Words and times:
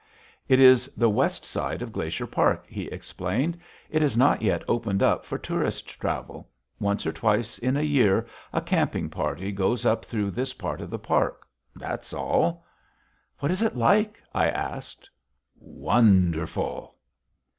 "It 0.47 0.59
is 0.59 0.87
the 0.97 1.11
west 1.11 1.45
side 1.45 1.83
of 1.83 1.91
Glacier 1.91 2.25
Park," 2.25 2.65
he 2.67 2.85
explained. 2.87 3.59
"It 3.87 4.01
is 4.01 4.17
not 4.17 4.41
yet 4.41 4.63
opened 4.67 5.03
up 5.03 5.25
for 5.27 5.37
tourist 5.37 5.89
travel. 5.99 6.49
Once 6.79 7.05
or 7.05 7.11
twice 7.11 7.59
in 7.59 7.77
a 7.77 7.83
year, 7.83 8.25
a 8.51 8.61
camping 8.61 9.09
party 9.09 9.51
goes 9.51 9.85
up 9.85 10.03
through 10.03 10.31
this 10.31 10.53
part 10.55 10.81
of 10.81 10.89
the 10.89 10.97
park. 10.97 11.45
That 11.75 12.01
is 12.03 12.15
all." 12.15 12.65
"What 13.41 13.51
is 13.51 13.61
it 13.61 13.75
like?" 13.77 14.19
I 14.33 14.49
asked. 14.49 15.07
"Wonderful!" 15.59 16.95